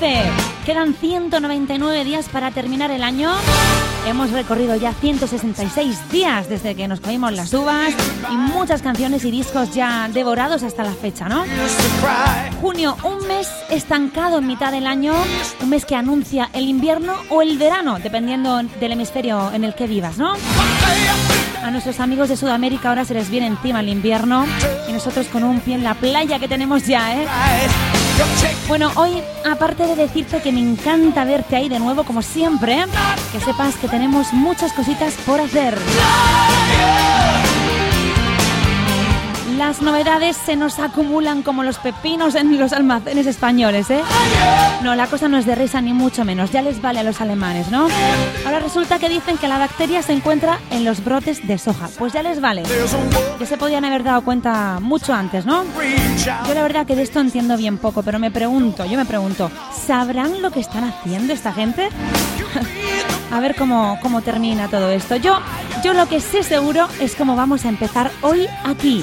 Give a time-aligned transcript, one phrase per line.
[0.00, 0.30] 2011.
[0.64, 3.30] Quedan 199 días para terminar el año.
[4.06, 7.94] Hemos recorrido ya 166 días desde que nos comimos las uvas
[8.30, 11.44] y muchas canciones y discos ya devorados hasta la fecha, ¿no?
[12.60, 15.14] Junio, un mes estancado en mitad del año,
[15.62, 19.86] un mes que anuncia el invierno o el verano, dependiendo del hemisferio en el que
[19.86, 20.34] vivas, ¿no?
[21.62, 24.46] A nuestros amigos de Sudamérica ahora se les viene encima el invierno
[24.88, 27.26] y nosotros con un pie en la playa que tenemos ya, ¿eh?
[28.68, 32.84] Bueno, hoy, aparte de decirte que me encanta verte ahí de nuevo, como siempre,
[33.32, 35.76] que sepas que tenemos muchas cositas por hacer.
[39.56, 44.02] Las novedades se nos acumulan como los pepinos en los almacenes españoles, ¿eh?
[44.82, 47.22] No, la cosa no es de risa ni mucho menos, ya les vale a los
[47.22, 47.88] alemanes, ¿no?
[48.44, 52.12] Ahora resulta que dicen que la bacteria se encuentra en los brotes de soja, pues
[52.12, 52.64] ya les vale.
[53.40, 55.64] Ya se podían haber dado cuenta mucho antes, ¿no?
[56.46, 59.50] Yo la verdad que de esto entiendo bien poco, pero me pregunto, yo me pregunto,
[59.86, 61.88] ¿sabrán lo que están haciendo esta gente?
[63.32, 65.16] A ver cómo, cómo termina todo esto.
[65.16, 65.38] Yo,
[65.82, 69.02] yo lo que sé seguro es cómo vamos a empezar hoy aquí.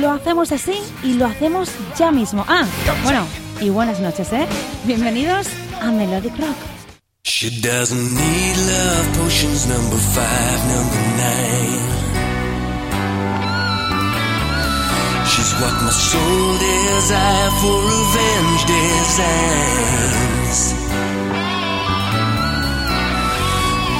[0.00, 2.44] Lo hacemos así y lo hacemos ya mismo.
[2.48, 2.64] Ah,
[3.02, 3.26] bueno,
[3.60, 4.46] y buenas noches, ¿eh?
[4.84, 5.46] Bienvenidos
[5.80, 6.56] a Melodic Rock.
[7.26, 11.94] She doesn't need love potions number five, number nine.
[15.26, 20.23] She's what my soul desire for revenge designs.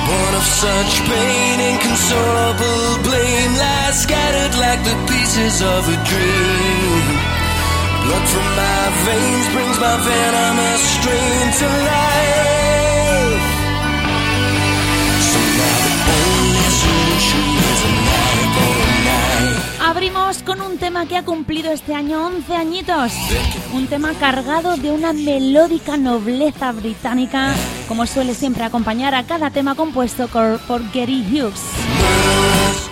[0.06, 7.04] Born of such pain, inconsolable blame lies scattered like the pieces of a dream.
[8.04, 13.48] Blood from my veins brings my venomous strain to life.
[15.30, 18.83] So now the only solution is a night.
[20.04, 23.10] Abrimos con un tema que ha cumplido este año 11 añitos.
[23.72, 27.54] Un tema cargado de una melódica nobleza británica,
[27.88, 31.58] como suele siempre acompañar a cada tema compuesto por, Gary Hughes.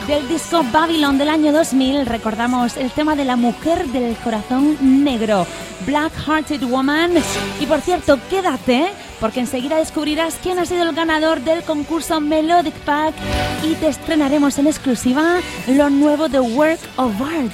[0.06, 5.46] Del disco Babylon del año 2000 recordamos el tema de la mujer del corazón negro,
[5.84, 7.12] Black Hearted Woman.
[7.60, 8.90] Y por cierto, quédate,
[9.22, 13.14] porque enseguida descubrirás quién ha sido el ganador del concurso Melodic Pack
[13.62, 15.38] y te estrenaremos en exclusiva
[15.68, 17.52] lo nuevo de Work of Art.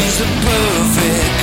[0.00, 1.37] She's a perfect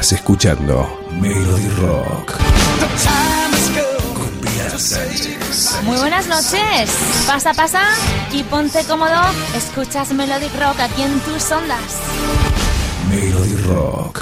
[0.00, 2.32] Estás escuchando Melody Rock.
[5.82, 6.90] Muy buenas noches.
[7.26, 7.82] Pasa, pasa
[8.32, 9.20] y ponte cómodo.
[9.54, 11.98] Escuchas Melodic Rock aquí en tus ondas.
[13.10, 14.19] Melody Rock.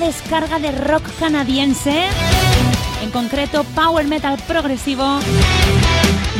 [0.00, 2.06] Descarga de rock canadiense,
[3.02, 5.20] en concreto power metal progresivo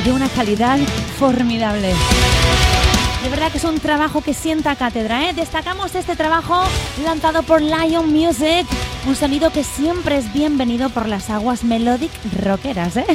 [0.04, 0.78] de una calidad
[1.18, 1.92] formidable.
[3.22, 5.28] De verdad que es un trabajo que sienta cátedra.
[5.28, 5.34] ¿eh?
[5.34, 6.62] Destacamos este trabajo
[7.04, 8.66] lanzado por Lion Music,
[9.06, 12.10] un sonido que siempre es bienvenido por las aguas melodic
[12.42, 12.96] rockeras.
[12.96, 13.06] ¿eh?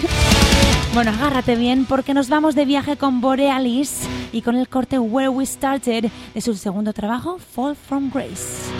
[0.93, 4.01] Bueno, agárrate bien porque nos vamos de viaje con Borealis
[4.31, 8.74] y con el corte Where We Started de su segundo trabajo, Fall from Grace.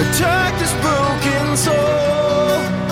[0.00, 2.83] Attack this broken soul.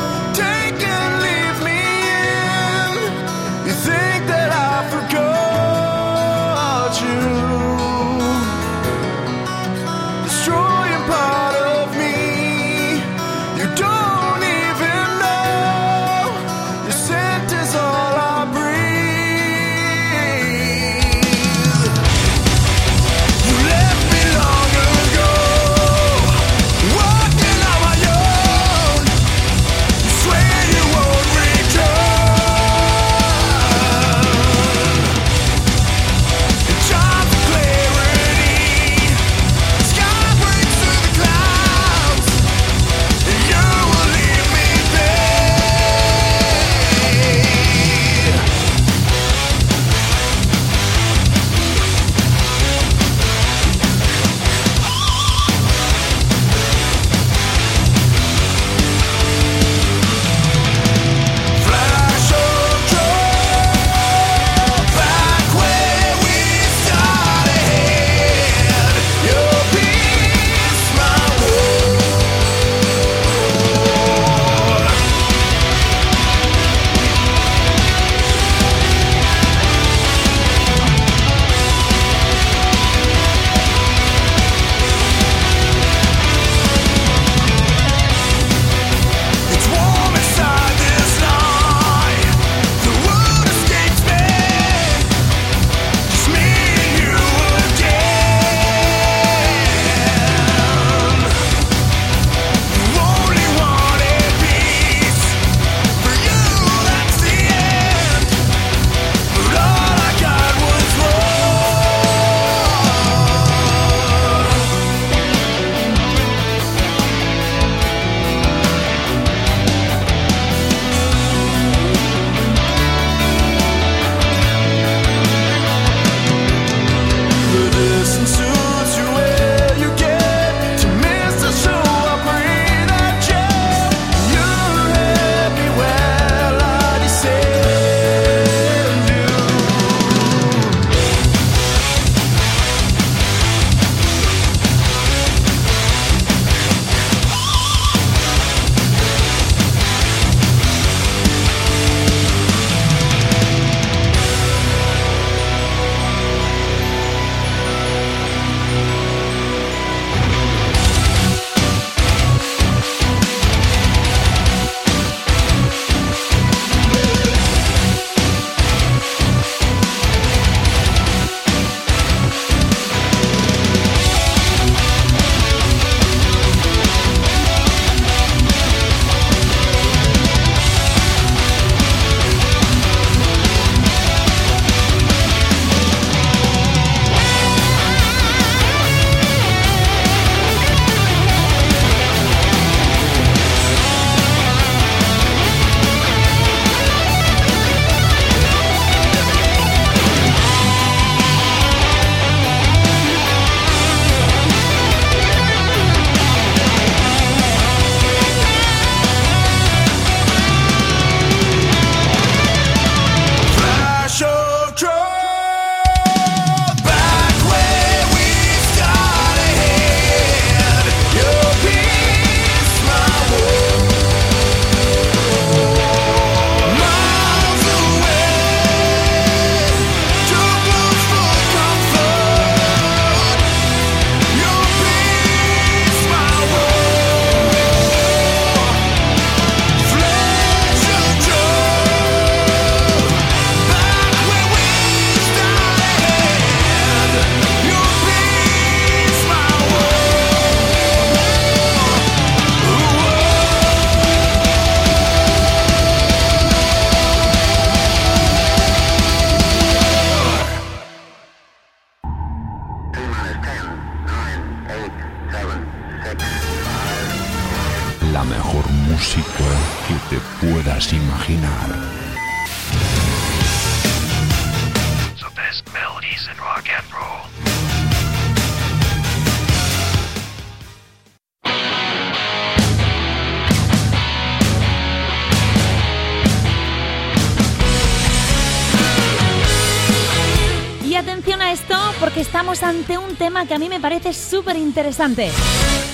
[293.46, 295.31] Que a mí me parece súper interesante.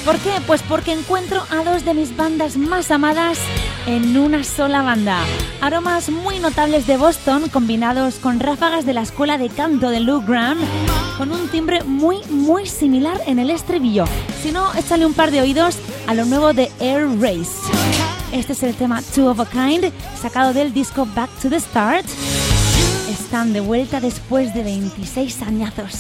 [0.05, 0.33] ¿Por qué?
[0.47, 3.39] Pues porque encuentro a dos de mis bandas más amadas
[3.87, 5.21] en una sola banda.
[5.61, 10.23] Aromas muy notables de Boston combinados con ráfagas de la escuela de canto de Lou
[10.23, 10.59] Graham
[11.17, 14.05] con un timbre muy muy similar en el estribillo.
[14.43, 15.77] Si no, échale un par de oídos
[16.07, 17.53] a lo nuevo de Air Race.
[18.33, 19.91] Este es el tema Two of a Kind,
[20.21, 22.07] sacado del disco Back to the Start.
[23.29, 25.93] Están de vuelta después de 26 añazos.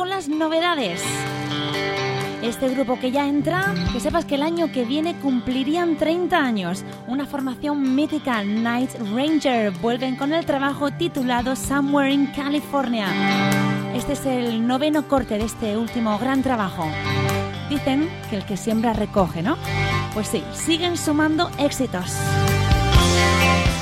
[0.00, 1.02] Con las novedades.
[2.40, 6.84] Este grupo que ya entra, que sepas que el año que viene cumplirían 30 años.
[7.06, 13.08] Una formación mítica, Night Ranger, vuelven con el trabajo titulado Somewhere in California.
[13.94, 16.88] Este es el noveno corte de este último gran trabajo.
[17.68, 19.58] Dicen que el que siembra recoge, ¿no?
[20.14, 22.16] Pues sí, siguen sumando éxitos.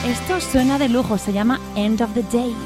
[0.05, 2.57] Esto suena de lujo, se llama End of the Day.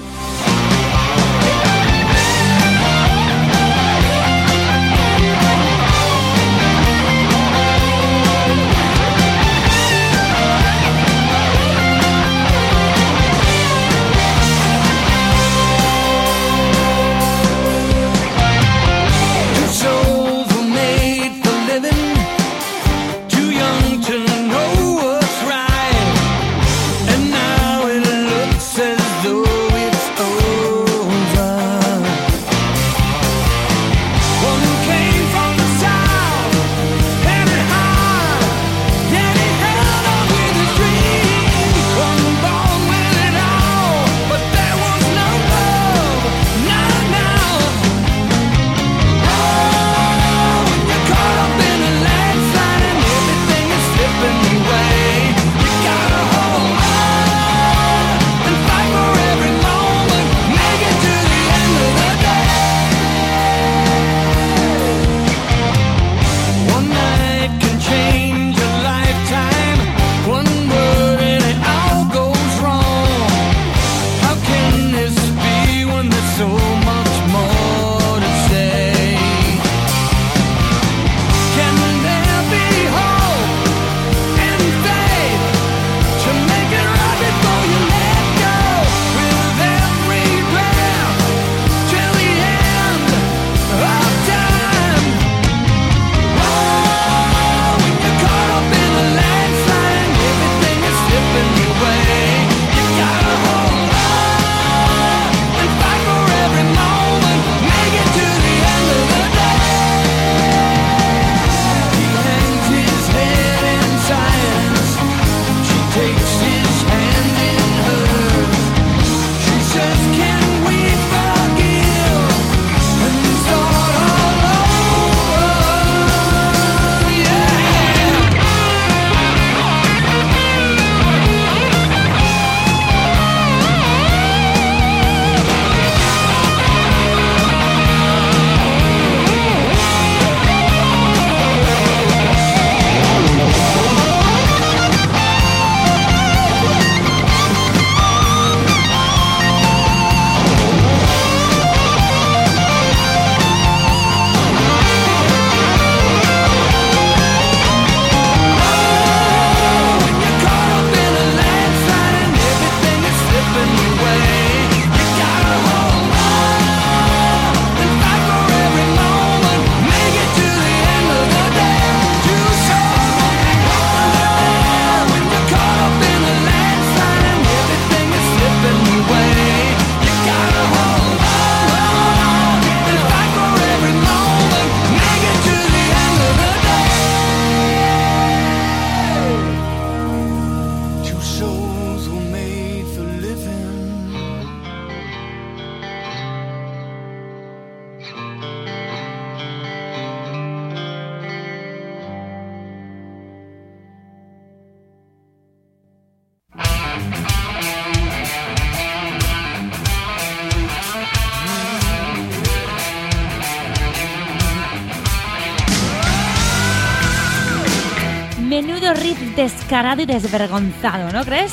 [219.82, 221.50] Descarado y desvergonzado, ¿no crees?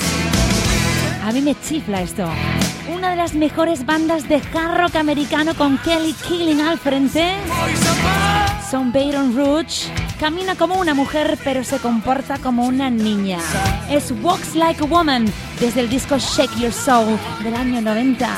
[1.26, 2.30] A mí me chifla esto.
[2.94, 7.34] Una de las mejores bandas de hard rock americano con Kelly Killing al frente.
[8.70, 9.92] Son Baton Rouge.
[10.20, 13.40] Camina como una mujer, pero se comporta como una niña.
[13.90, 15.26] Es Walks Like a Woman
[15.60, 18.30] desde el disco Shake Your Soul del año 90.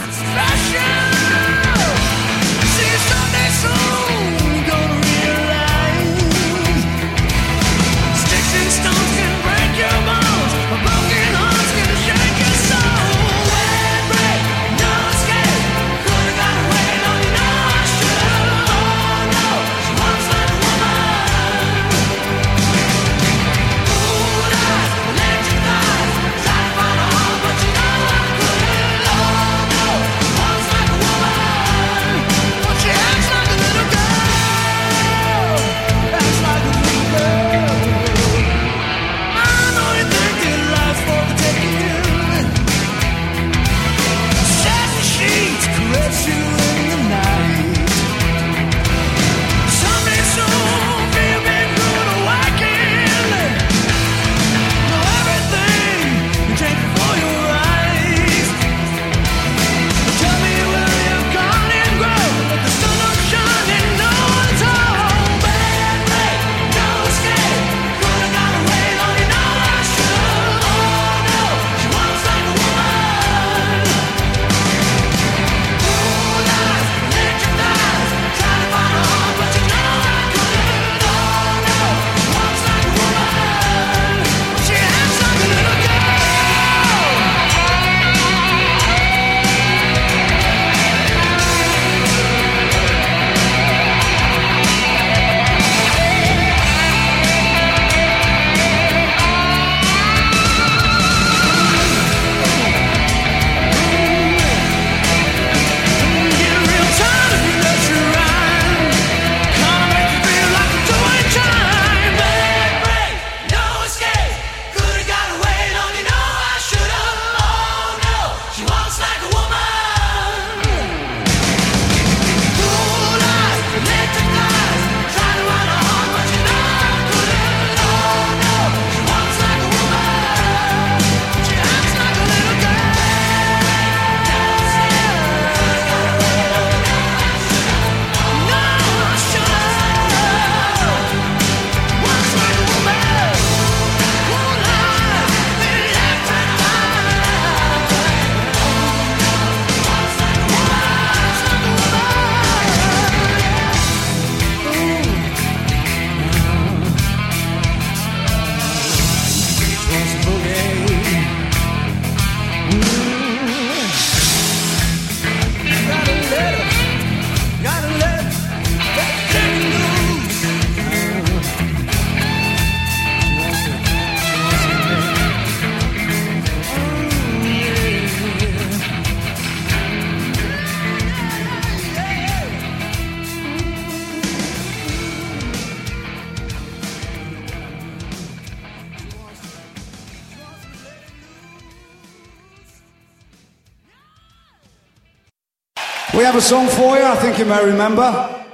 [196.32, 198.46] Have a song for you, I think you may remember.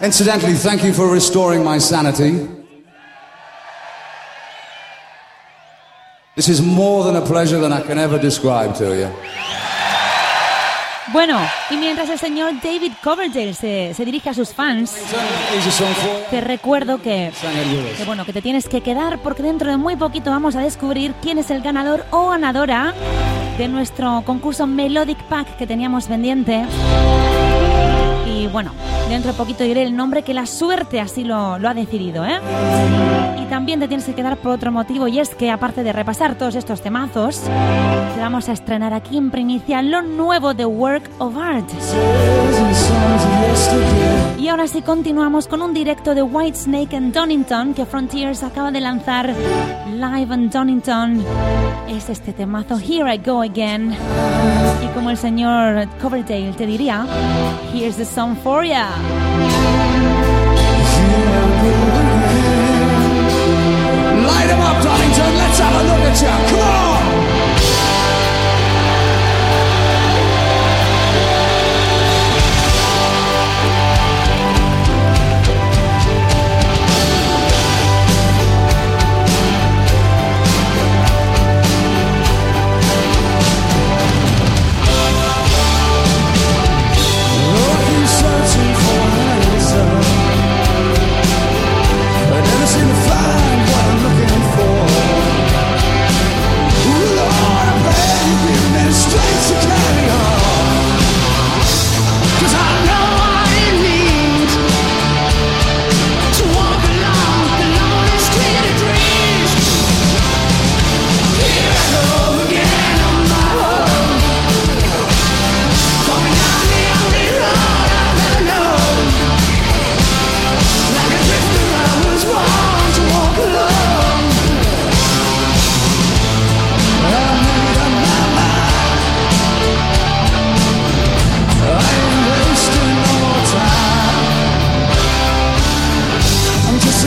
[0.00, 2.48] Incidentally, thank you for restoring my sanity.
[6.36, 9.73] This is more than a pleasure than I can ever describe to you.
[11.14, 11.38] Bueno,
[11.70, 14.92] y mientras el señor David Coverdale se, se dirige a sus fans,
[16.28, 17.30] te recuerdo que,
[17.96, 21.14] que, bueno, que te tienes que quedar porque dentro de muy poquito vamos a descubrir
[21.22, 22.94] quién es el ganador o ganadora
[23.56, 26.64] de nuestro concurso Melodic Pack que teníamos pendiente.
[28.44, 28.72] Y bueno,
[29.08, 32.38] dentro de poquito diré el nombre que la suerte así lo, ha decidido, ¿eh?
[33.42, 36.34] Y también te tienes que quedar por otro motivo y es que aparte de repasar
[36.36, 41.38] todos estos temazos, te vamos a estrenar aquí en primicia lo nuevo de Work of
[41.38, 41.66] Art.
[44.38, 48.80] Y ahora sí continuamos con un directo de Whitesnake en Donington que Frontiers acaba de
[48.82, 49.32] lanzar
[49.90, 51.24] live en Donington.
[51.88, 53.94] Es este temazo Here I Go Again.
[54.82, 57.06] Y como el señor Coverdale te diría,
[57.72, 58.86] Here's the song for ya.
[64.26, 65.36] Light 'em up, Donington.
[65.36, 66.28] Let's have a look at you.
[66.50, 66.93] Come on.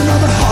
[0.00, 0.47] another heart.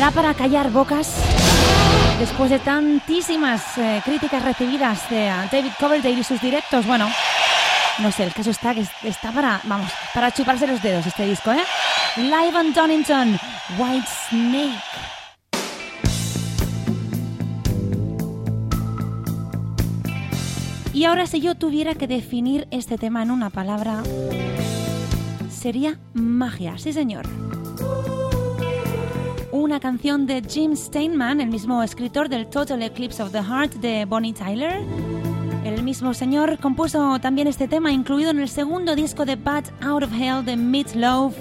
[0.00, 1.12] ¿Será para callar bocas?
[2.18, 7.06] Después de tantísimas eh, críticas recibidas de a David Coverdale y sus directos, bueno,
[7.98, 11.26] no sé, el caso está que es- está para, vamos, para chuparse los dedos este
[11.26, 11.62] disco, ¿eh?
[12.16, 13.38] Live on Donington,
[13.76, 14.80] White Snake.
[20.94, 24.02] Y ahora si yo tuviera que definir este tema en una palabra,
[25.50, 27.26] sería magia, sí señor.
[29.52, 34.04] Una canción de Jim Steinman, el mismo escritor del Total Eclipse of the Heart de
[34.04, 34.80] Bonnie Tyler.
[35.64, 40.04] El mismo señor compuso también este tema incluido en el segundo disco de Bad Out
[40.04, 41.34] of Hell de Meat Loaf,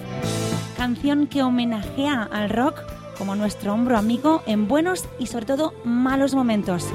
[0.76, 2.82] canción que homenajea al rock
[3.16, 6.88] como nuestro hombro amigo en buenos y sobre todo malos momentos.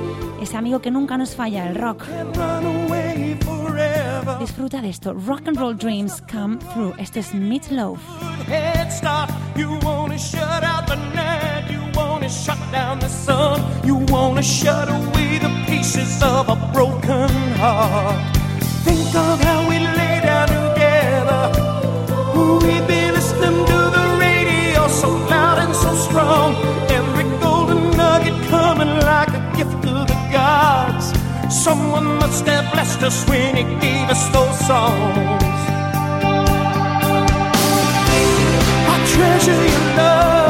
[0.42, 2.02] Ese amigo que nunca nos falla, el rock.
[3.14, 4.36] Run away forever.
[4.38, 5.14] Disfruta de esto.
[5.14, 6.94] Rock and Roll Dreams Come Through.
[6.98, 8.00] Este es Meat Loaf.
[8.46, 9.30] head start.
[9.56, 14.88] You wanna shut out the night, you wanna shut down the sun, you wanna shut
[14.88, 18.36] away the pieces of a broken heart.
[18.84, 21.42] Think of how we lay down together.
[22.34, 26.54] We've been listening to the radio so loud and so strong.
[26.90, 30.93] Every golden nugget coming like a gift to the gods.
[31.62, 35.42] Someone must have blessed us when he gave us those songs.
[38.92, 40.43] I treasure your love.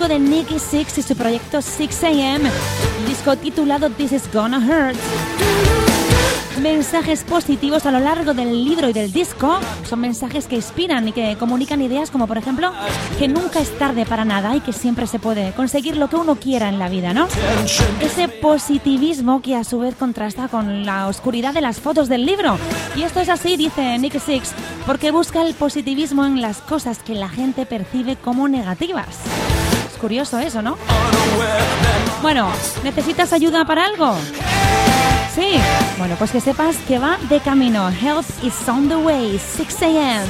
[0.00, 4.96] Disco de Nicky Six y su proyecto 6am, un disco titulado This Is Gonna Hurt
[6.60, 9.58] mensajes positivos a lo largo del libro y del disco.
[9.88, 12.72] Son mensajes que inspiran y que comunican ideas como por ejemplo
[13.18, 16.36] que nunca es tarde para nada y que siempre se puede conseguir lo que uno
[16.36, 17.28] quiera en la vida, ¿no?
[18.00, 22.58] Ese positivismo que a su vez contrasta con la oscuridad de las fotos del libro.
[22.94, 24.52] Y esto es así, dice Nick Six,
[24.86, 29.18] porque busca el positivismo en las cosas que la gente percibe como negativas.
[30.00, 30.78] Curioso eso, ¿no?
[32.22, 32.50] Bueno,
[32.82, 34.16] ¿necesitas ayuda para algo?
[35.34, 35.60] Sí,
[35.98, 37.90] bueno, pues que sepas que va de camino.
[37.90, 40.26] Health is on the way, 6 a.m.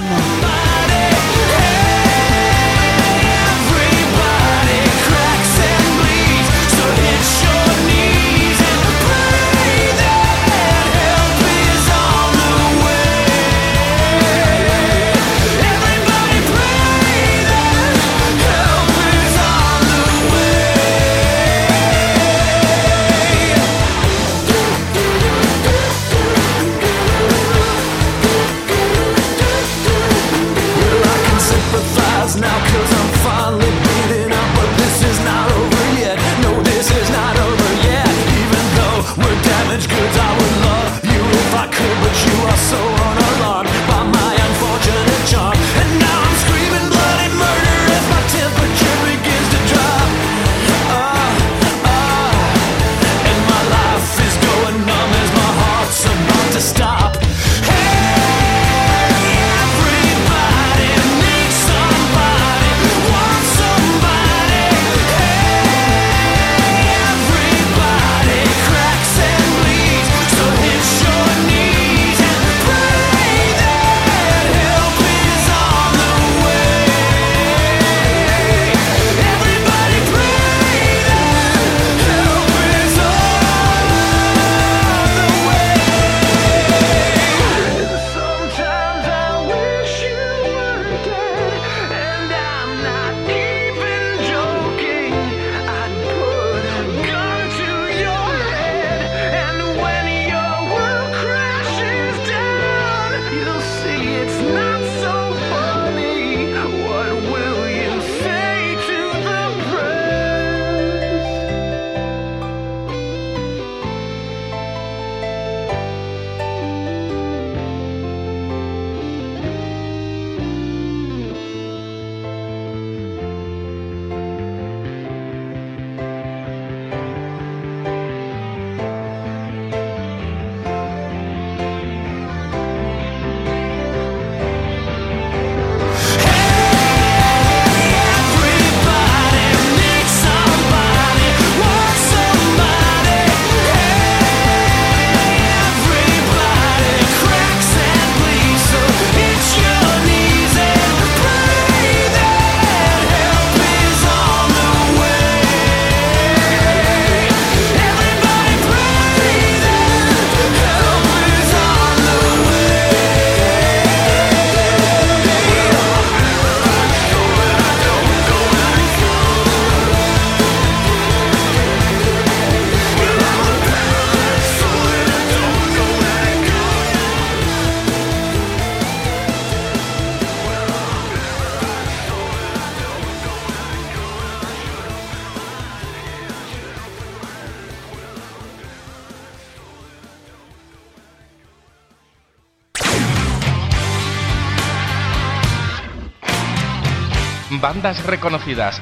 [197.80, 198.78] bandas reconocidas.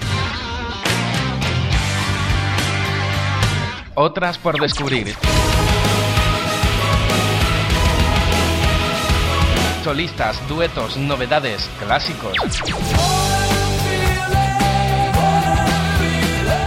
[3.95, 5.15] Otras por descubrir.
[9.85, 12.33] Solistas, duetos, novedades, clásicos.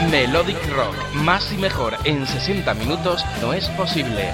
[0.10, 4.32] Melodic Rock, más y mejor en 60 minutos no es posible.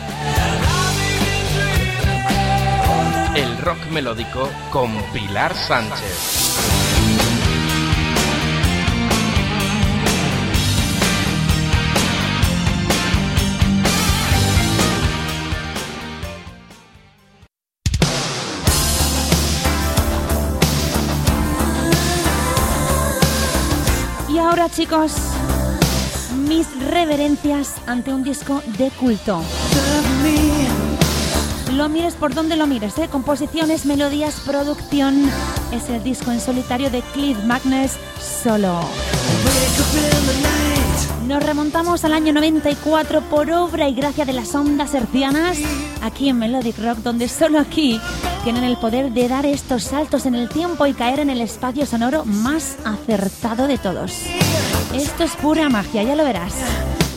[3.36, 6.77] El rock melódico con Pilar Sánchez.
[24.70, 25.14] Chicos,
[26.48, 29.42] mis reverencias ante un disco de culto.
[31.74, 33.08] Lo mires por donde lo mires, ¿eh?
[33.10, 35.32] composiciones, melodías, producción,
[35.72, 38.82] es el disco en solitario de Cliff Magnus Solo.
[41.28, 45.58] Nos remontamos al año 94 por obra y gracia de las ondas hercianas,
[46.02, 48.00] aquí en Melodic Rock, donde solo aquí
[48.44, 51.86] tienen el poder de dar estos saltos en el tiempo y caer en el espacio
[51.86, 54.14] sonoro más acertado de todos.
[54.94, 56.54] Esto es pura magia, ya lo verás.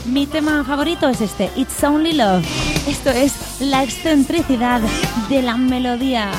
[0.07, 2.45] Mi tema favorito es este, It's Only Love.
[2.89, 4.81] Esto es la excentricidad
[5.29, 6.31] de la melodía.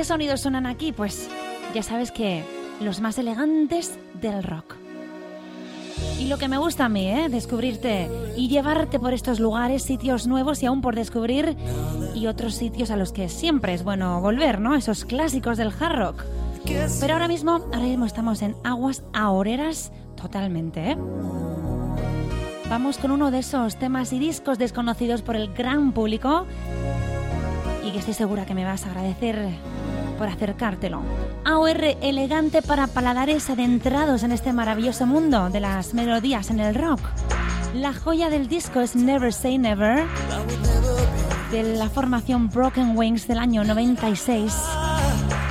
[0.00, 0.92] ¿Qué sonidos suenan aquí?
[0.92, 1.28] Pues
[1.74, 2.42] ya sabes que
[2.80, 4.76] los más elegantes del rock.
[6.18, 7.28] Y lo que me gusta a mí, ¿eh?
[7.28, 11.54] Descubrirte y llevarte por estos lugares, sitios nuevos y aún por descubrir,
[12.14, 14.74] y otros sitios a los que siempre es bueno volver, ¿no?
[14.74, 16.24] Esos clásicos del hard rock.
[16.98, 20.96] Pero ahora mismo, ahora mismo estamos en aguas ahoreras totalmente, ¿eh?
[22.70, 26.46] Vamos con uno de esos temas y discos desconocidos por el gran público
[27.84, 29.50] y que estoy segura que me vas a agradecer
[30.20, 31.00] por acercártelo.
[31.46, 37.00] AOR elegante para paladares adentrados en este maravilloso mundo de las melodías en el rock.
[37.74, 40.04] La joya del disco es Never Say Never,
[41.50, 44.54] de la formación Broken Wings del año 96.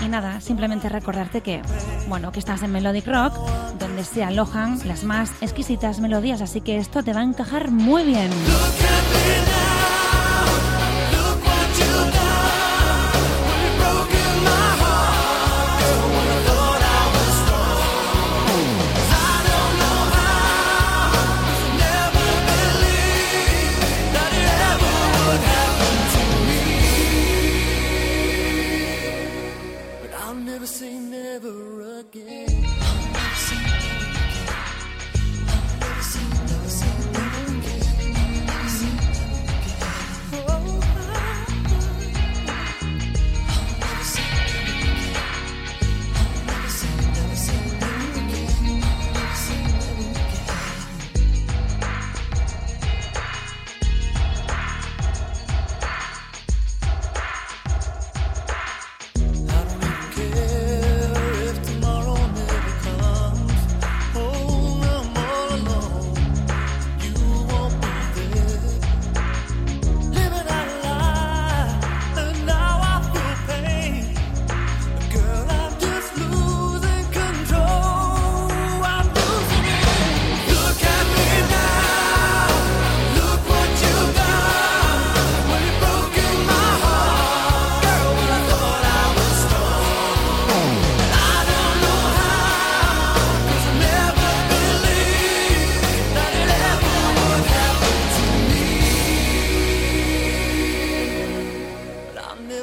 [0.05, 1.63] Y nada, simplemente recordarte que,
[2.07, 3.33] bueno, que estás en Melodic Rock,
[3.79, 8.03] donde se alojan las más exquisitas melodías, así que esto te va a encajar muy
[8.03, 8.29] bien.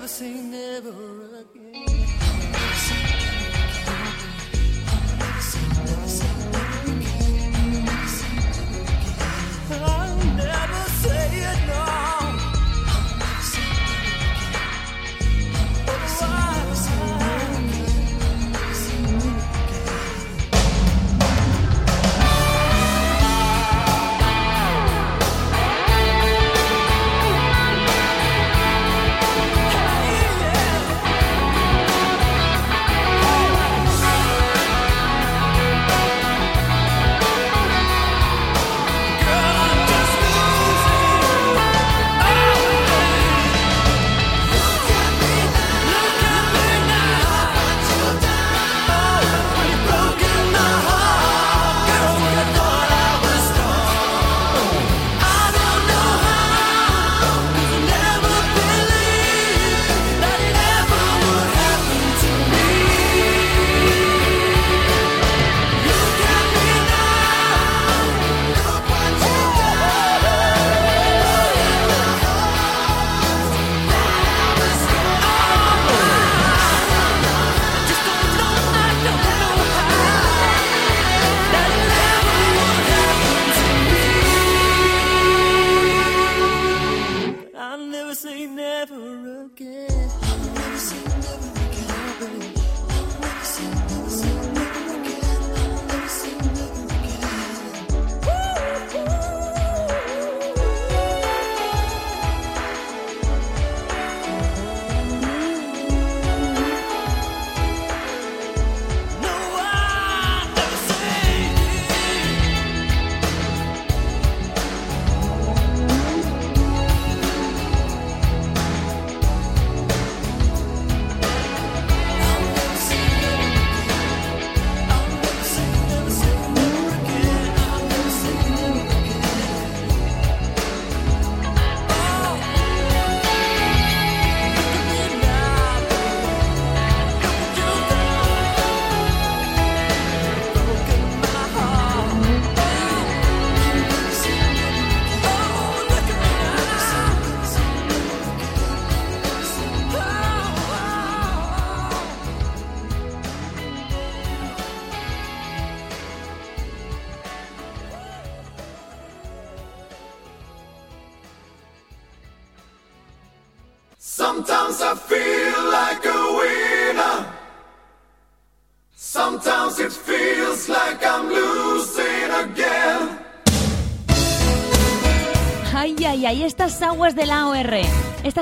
[0.07, 1.16] never say never.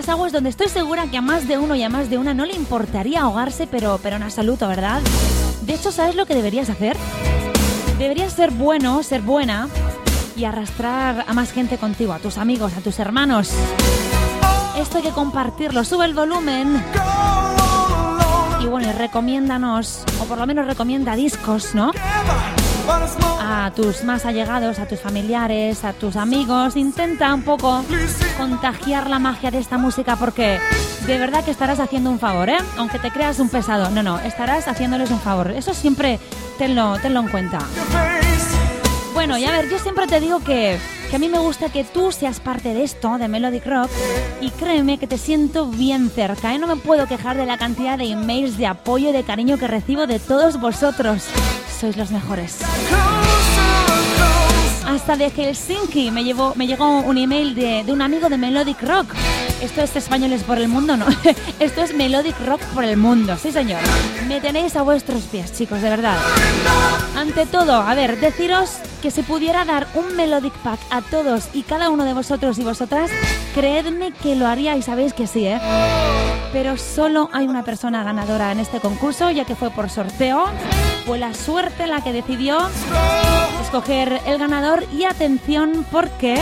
[0.08, 2.44] Aguas donde estoy segura que a más de uno y a más de una no
[2.44, 5.00] le importaría ahogarse, pero, pero en absoluto, ¿verdad?
[5.62, 6.96] De hecho, ¿sabes lo que deberías hacer?
[7.98, 9.68] Deberías ser bueno, ser buena
[10.36, 13.50] y arrastrar a más gente contigo, a tus amigos, a tus hermanos.
[14.78, 16.84] Esto hay que compartirlo, sube el volumen.
[18.60, 21.92] Y bueno, recomiéndanos, o por lo menos recomienda discos, ¿no?
[23.56, 26.74] A tus más allegados, a tus familiares, a tus amigos.
[26.74, 27.84] Intenta un poco
[28.36, 30.58] contagiar la magia de esta música porque
[31.06, 32.58] de verdad que estarás haciendo un favor, ¿eh?
[32.76, 33.90] Aunque te creas un pesado.
[33.90, 35.52] No, no, estarás haciéndoles un favor.
[35.52, 36.18] Eso siempre
[36.58, 37.60] tenlo, tenlo en cuenta.
[39.14, 40.76] Bueno, y a ver, yo siempre te digo que,
[41.08, 43.90] que a mí me gusta que tú seas parte de esto, de Melodic Rock,
[44.40, 46.58] y créeme que te siento bien cerca, ¿eh?
[46.58, 49.68] No me puedo quejar de la cantidad de emails de apoyo y de cariño que
[49.68, 51.22] recibo de todos vosotros.
[51.80, 52.58] Sois los mejores.
[54.94, 58.80] Hasta de Helsinki me, llevó, me llegó un email de, de un amigo de Melodic
[58.80, 59.12] Rock.
[59.60, 61.06] Esto es Españoles por el Mundo, ¿no?
[61.58, 63.80] Esto es Melodic Rock por el Mundo, sí señor.
[64.28, 66.16] Me tenéis a vuestros pies, chicos, de verdad.
[67.16, 71.64] Ante todo, a ver, deciros que si pudiera dar un Melodic Pack a todos y
[71.64, 73.10] cada uno de vosotros y vosotras,
[73.52, 75.60] creedme que lo haría y sabéis que sí, ¿eh?
[76.52, 80.46] Pero solo hay una persona ganadora en este concurso, ya que fue por sorteo.
[81.06, 82.58] Fue la suerte la que decidió
[83.62, 86.40] escoger el ganador y atención porque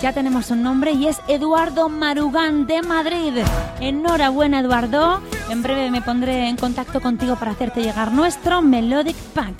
[0.00, 3.34] ya tenemos un nombre y es Eduardo Marugán de Madrid.
[3.80, 5.20] Enhorabuena Eduardo.
[5.50, 9.54] En breve me pondré en contacto contigo para hacerte llegar nuestro Melodic Pack.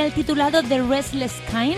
[0.00, 1.76] Single titulado The Restless Kind.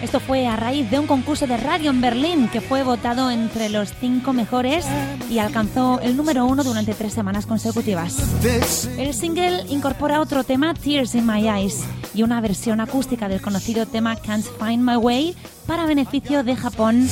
[0.00, 3.68] Esto fue a raíz de un concurso de radio en Berlín que fue votado entre
[3.68, 4.86] los cinco mejores
[5.28, 8.16] y alcanzó el número uno durante tres semanas consecutivas.
[8.96, 13.86] El single incorpora otro tema, Tears in My Eyes, y una versión acústica del conocido
[13.86, 15.34] tema Can't Find My Way
[15.66, 17.08] para beneficio de Japón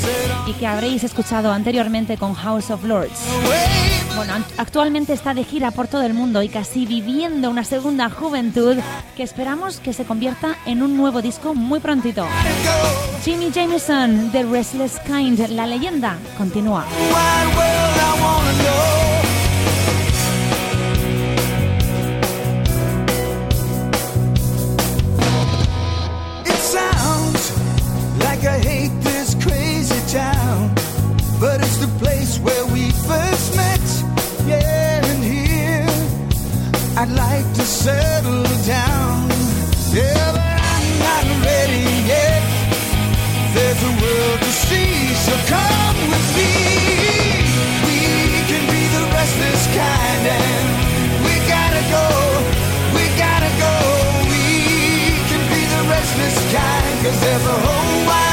[0.47, 3.19] y que habréis escuchado anteriormente con House of Lords.
[4.17, 8.77] Bueno, actualmente está de gira por todo el mundo y casi viviendo una segunda juventud
[9.17, 12.27] que esperamos que se convierta en un nuevo disco muy prontito.
[13.25, 16.85] Jimmy Jameson, The Restless Kind, la leyenda continúa.
[37.03, 39.27] I'd like to settle down.
[39.91, 42.43] Yeah, but I'm not ready yet.
[43.55, 46.53] There's a world to see, so come with me.
[47.91, 47.99] We
[48.47, 50.67] can be the restless kind, and
[51.27, 52.07] we gotta go.
[52.95, 53.75] We gotta go.
[54.31, 54.47] We
[55.27, 58.32] can be the restless kind, cause there's a whole wide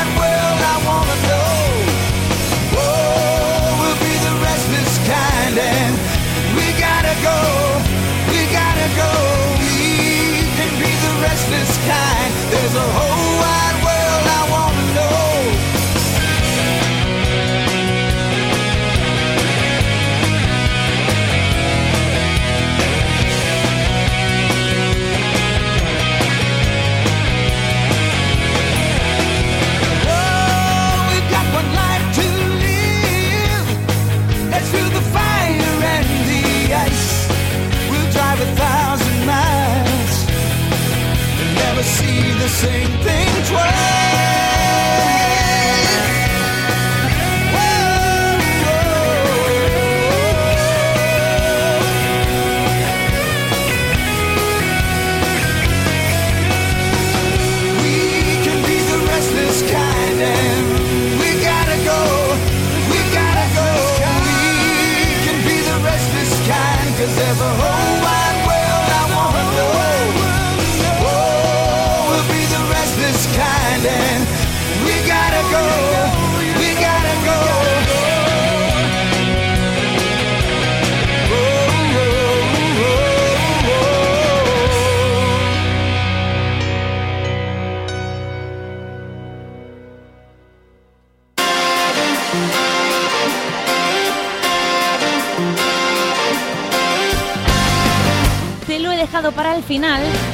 [42.22, 44.49] the same thing twice.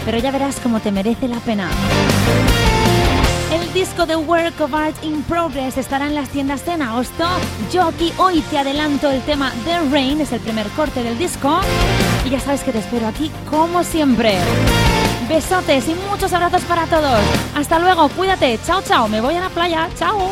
[0.05, 1.69] Pero ya verás cómo te merece la pena.
[3.51, 7.25] El disco de Work of Art in Progress estará en las tiendas en agosto.
[7.71, 11.59] Yo aquí hoy te adelanto el tema The Rain, es el primer corte del disco.
[12.25, 14.37] Y ya sabes que te espero aquí como siempre.
[15.27, 17.19] Besotes y muchos abrazos para todos.
[17.55, 18.59] Hasta luego, cuídate.
[18.65, 19.07] Chao, chao.
[19.07, 19.89] Me voy a la playa.
[19.97, 20.29] Chao.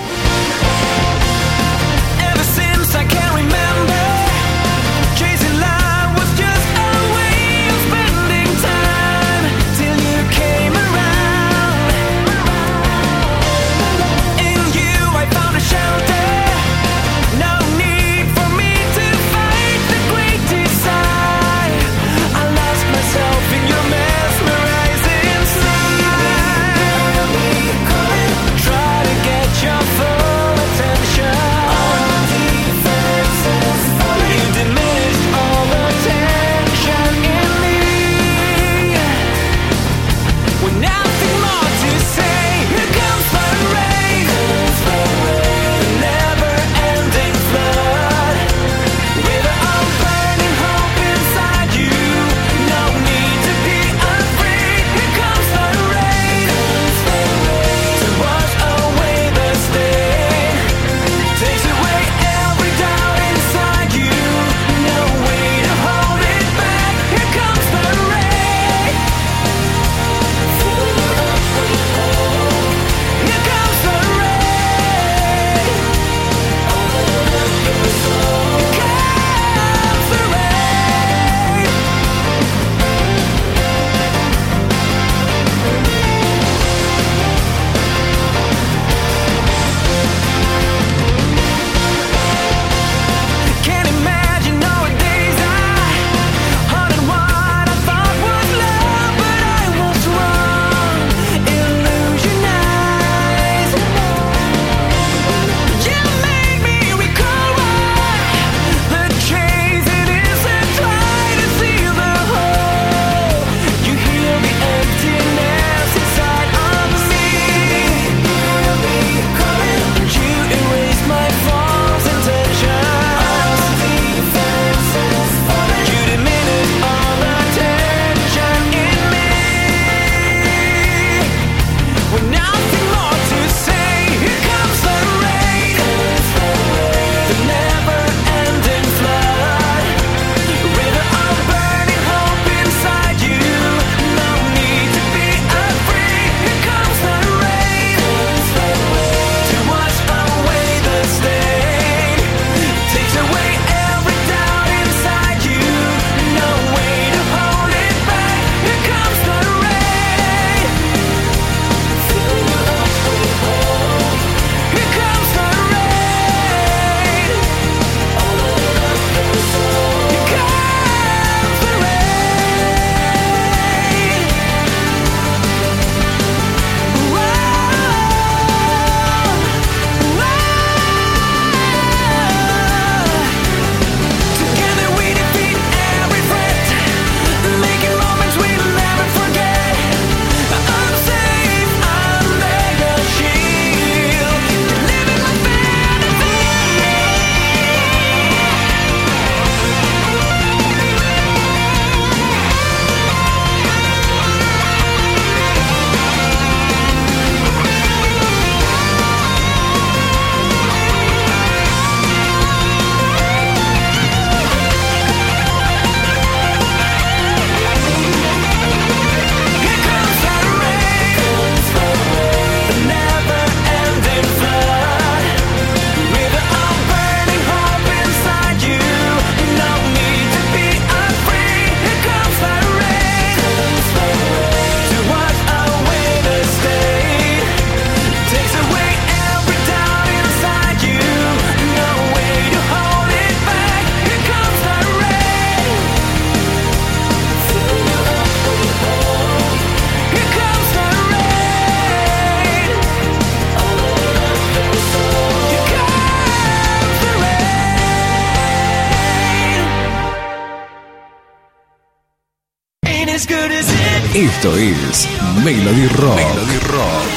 [264.43, 265.07] Esto es
[265.41, 266.17] Melody Rock.
[266.17, 267.07] Melody Rock.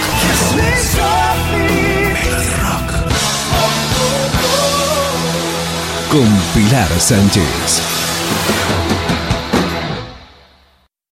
[6.09, 7.96] Con Pilar Sánchez.